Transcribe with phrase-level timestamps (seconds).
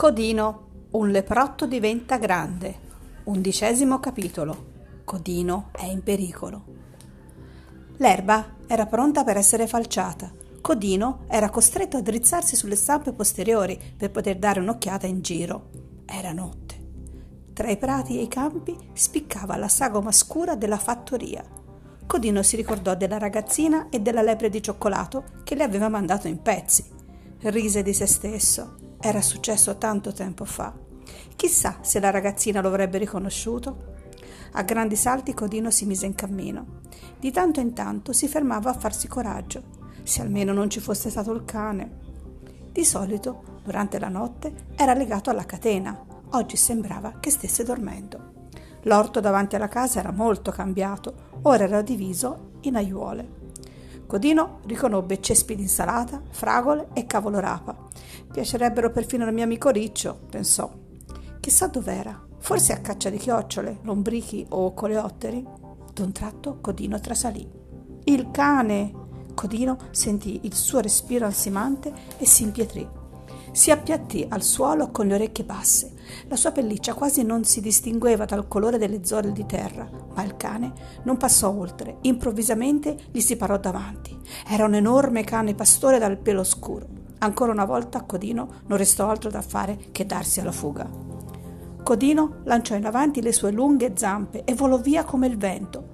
[0.00, 2.74] Codino, un leprotto diventa grande.
[3.24, 4.68] Undicesimo capitolo.
[5.04, 6.64] Codino è in pericolo.
[7.98, 10.32] L'erba era pronta per essere falciata.
[10.62, 15.68] Codino era costretto a drizzarsi sulle zampe posteriori per poter dare un'occhiata in giro.
[16.06, 16.76] Era notte.
[17.52, 21.44] Tra i prati e i campi spiccava la sagoma scura della fattoria.
[22.06, 26.40] Codino si ricordò della ragazzina e della lepre di cioccolato che le aveva mandato in
[26.40, 26.86] pezzi.
[27.40, 30.74] Rise di se stesso era successo tanto tempo fa.
[31.34, 33.88] Chissà se la ragazzina lo avrebbe riconosciuto.
[34.52, 36.80] A grandi salti Codino si mise in cammino.
[37.18, 39.62] Di tanto in tanto si fermava a farsi coraggio,
[40.02, 41.98] se almeno non ci fosse stato il cane.
[42.70, 45.98] Di solito, durante la notte, era legato alla catena.
[46.32, 48.48] Oggi sembrava che stesse dormendo.
[48.82, 53.39] L'orto davanti alla casa era molto cambiato, ora era diviso in aiuole.
[54.10, 57.76] Codino riconobbe cespi di insalata, fragole e cavolo rapa.
[58.32, 60.68] Piacerebbero perfino al mio amico Riccio, pensò.
[61.38, 62.20] Chissà dov'era.
[62.38, 65.46] Forse a caccia di chiocciole, lombrichi o coleotteri.
[65.94, 67.48] D'un tratto Codino trasalì.
[68.06, 68.92] Il cane!
[69.32, 72.99] Codino sentì il suo respiro ansimante e si impietrì.
[73.52, 75.94] Si appiattì al suolo con le orecchie basse.
[76.28, 80.36] La sua pelliccia quasi non si distingueva dal colore delle zolle di terra, ma il
[80.36, 81.98] cane non passò oltre.
[82.02, 84.16] Improvvisamente gli si parò davanti.
[84.46, 86.86] Era un enorme cane pastore dal pelo scuro.
[87.18, 90.88] Ancora una volta Codino non restò altro da fare che darsi alla fuga.
[91.82, 95.88] Codino lanciò in avanti le sue lunghe zampe e volò via come il vento.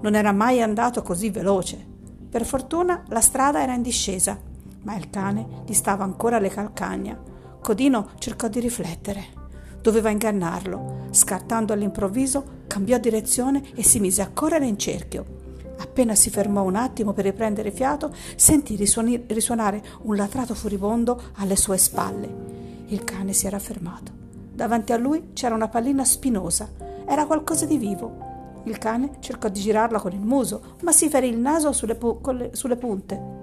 [0.00, 1.90] Non era mai andato così veloce.
[2.30, 4.50] Per fortuna la strada era in discesa
[4.82, 7.20] ma il cane gli stava ancora alle calcagna.
[7.60, 9.40] Codino cercò di riflettere.
[9.80, 11.08] Doveva ingannarlo.
[11.10, 15.40] Scattando all'improvviso, cambiò direzione e si mise a correre in cerchio.
[15.78, 21.56] Appena si fermò un attimo per riprendere fiato, sentì risuoni- risuonare un latrato furibondo alle
[21.56, 22.50] sue spalle.
[22.86, 24.12] Il cane si era fermato.
[24.52, 26.70] Davanti a lui c'era una pallina spinosa.
[27.06, 28.62] Era qualcosa di vivo.
[28.64, 32.20] Il cane cercò di girarla con il muso, ma si ferì il naso sulle, pu-
[32.30, 33.41] le, sulle punte.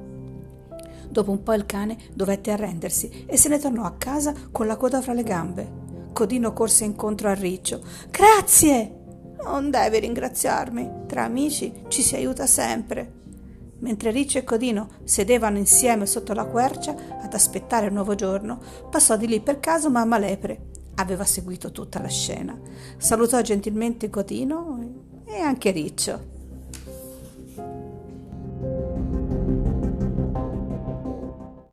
[1.07, 4.75] Dopo un po' il cane dovette arrendersi e se ne tornò a casa con la
[4.75, 5.87] coda fra le gambe.
[6.13, 7.81] Codino corse incontro a Riccio.
[8.09, 8.95] Grazie!
[9.43, 11.05] Non devi ringraziarmi.
[11.07, 13.13] Tra amici ci si aiuta sempre.
[13.79, 18.59] Mentre Riccio e Codino sedevano insieme sotto la quercia ad aspettare il nuovo giorno,
[18.89, 20.67] passò di lì per caso mamma Lepre.
[20.95, 22.59] Aveva seguito tutta la scena.
[22.97, 26.37] Salutò gentilmente Codino e anche Riccio.